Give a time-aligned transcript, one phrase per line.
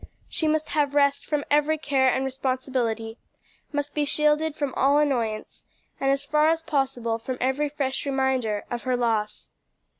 [0.27, 3.19] She must have rest from every care and responsibility,
[3.71, 5.67] must be shielded from all annoyance,
[5.99, 9.51] and as far as possible from every fresh reminder of her loss.